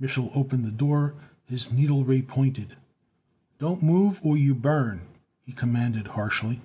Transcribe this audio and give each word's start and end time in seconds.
Mich'l 0.00 0.32
opened 0.36 0.64
the 0.64 0.72
door, 0.72 1.14
his 1.44 1.72
needle 1.72 2.04
ray 2.04 2.20
pointed. 2.20 2.76
"Don't 3.60 3.84
move, 3.84 4.18
or 4.24 4.36
you 4.36 4.52
burn!" 4.52 5.02
he 5.44 5.52
commanded 5.52 6.08
harshly. 6.08 6.60